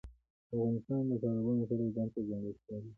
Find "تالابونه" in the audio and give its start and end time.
1.21-1.59